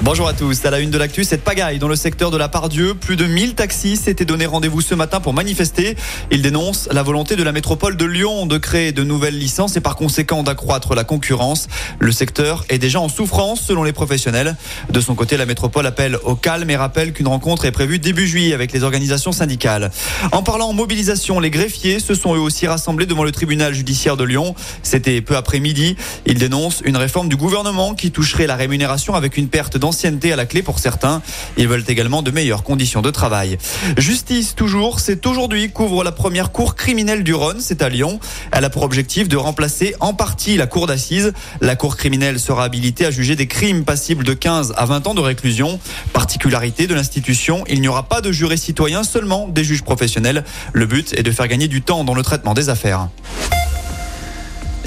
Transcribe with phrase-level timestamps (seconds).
[0.00, 0.64] Bonjour à tous.
[0.64, 2.94] À la une de l'actu, cette pagaille dans le secteur de la Pardieu.
[2.94, 5.96] Plus de 1000 taxis s'étaient donné rendez-vous ce matin pour manifester.
[6.32, 9.80] Ils dénoncent la volonté de la métropole de Lyon de créer de nouvelles licences et
[9.80, 11.68] par conséquent d'accroître la concurrence.
[12.00, 14.56] Le secteur est déjà en souffrance selon les professionnels.
[14.90, 18.26] De son côté, la métropole appelle au calme et rappelle qu'une rencontre est prévue début
[18.26, 19.92] juillet avec les organisations syndicales.
[20.32, 24.24] En parlant mobilisation, les greffiers se sont eux aussi rassemblés devant le tribunal judiciaire de
[24.24, 24.56] Lyon.
[24.82, 25.96] C'était peu après midi.
[26.26, 30.36] Ils dénoncent une réforme du gouvernement qui toucherait la rémunération avec une perte d'ancienneté à
[30.36, 31.22] la clé pour certains.
[31.56, 33.58] Ils veulent également de meilleures conditions de travail.
[33.98, 38.20] Justice toujours, c'est aujourd'hui qu'ouvre la première cour criminelle du Rhône, c'est à Lyon.
[38.52, 41.32] Elle a pour objectif de remplacer en partie la cour d'assises.
[41.60, 45.14] La cour criminelle sera habilitée à juger des crimes passibles de 15 à 20 ans
[45.14, 45.80] de réclusion.
[46.12, 50.44] Particularité de l'institution, il n'y aura pas de jurés citoyens, seulement des juges professionnels.
[50.72, 53.08] Le but est de faire gagner du temps dans le traitement des affaires.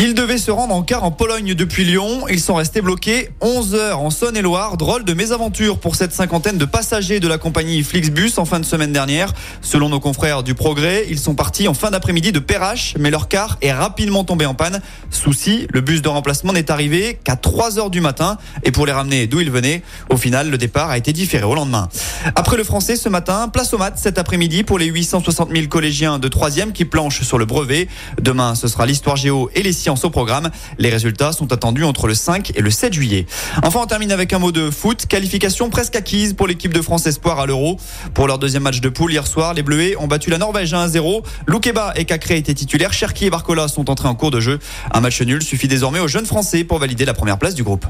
[0.00, 2.28] Ils devaient se rendre en car en Pologne depuis Lyon.
[2.28, 4.76] Ils sont restés bloqués 11 heures en Saône-et-Loire.
[4.76, 8.64] Drôle de mésaventure pour cette cinquantaine de passagers de la compagnie Flixbus en fin de
[8.64, 9.32] semaine dernière.
[9.60, 13.26] Selon nos confrères du Progrès, ils sont partis en fin d'après-midi de Perrache, mais leur
[13.26, 14.80] car est rapidement tombé en panne.
[15.10, 18.38] Souci, le bus de remplacement n'est arrivé qu'à 3 heures du matin.
[18.62, 21.56] Et pour les ramener d'où ils venaient, au final, le départ a été différé au
[21.56, 21.88] lendemain.
[22.36, 26.20] Après le français ce matin, place au maths cet après-midi pour les 860 000 collégiens
[26.20, 27.88] de 3e qui planchent sur le brevet.
[28.22, 30.50] Demain, ce sera l'histoire géo et les sciences au programme.
[30.78, 33.26] Les résultats sont attendus entre le 5 et le 7 juillet.
[33.62, 35.06] Enfin, on termine avec un mot de foot.
[35.06, 37.78] Qualification presque acquise pour l'équipe de France Espoir à l'Euro.
[38.14, 41.22] Pour leur deuxième match de poule hier soir, les Bleuets ont battu la Norvège 1-0.
[41.46, 42.92] Loukeba et Cacré étaient titulaires.
[42.92, 44.58] Cherki et Barcola sont entrés en cours de jeu.
[44.92, 47.86] Un match nul suffit désormais aux jeunes Français pour valider la première place du groupe.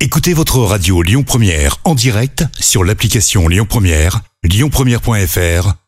[0.00, 5.87] Écoutez votre radio Lyon Première en direct sur l'application Lyon Première, lyonpremière.fr